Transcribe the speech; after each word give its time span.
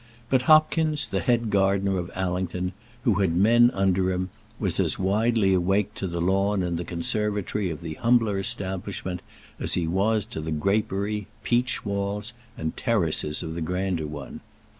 But 0.29 0.49
Hopkins, 0.49 1.07
the 1.07 1.19
head 1.19 1.51
gardener 1.51 1.99
of 1.99 2.09
Allington, 2.15 2.73
who 3.03 3.19
had 3.19 3.35
men 3.35 3.69
under 3.69 4.11
him, 4.11 4.31
was 4.57 4.79
as 4.79 4.97
widely 4.97 5.53
awake 5.53 5.93
to 5.93 6.07
the 6.07 6.19
lawn 6.19 6.63
and 6.63 6.75
the 6.79 6.83
conservatory 6.83 7.69
of 7.69 7.81
the 7.81 7.93
humbler 7.93 8.39
establishment 8.39 9.21
as 9.59 9.73
he 9.75 9.85
was 9.85 10.25
to 10.25 10.41
the 10.41 10.49
grapery, 10.51 11.27
peach 11.43 11.85
walls, 11.85 12.33
and 12.57 12.75
terraces 12.75 13.43
of 13.43 13.53
the 13.53 13.61
grander 13.61 14.07
one. 14.07 14.39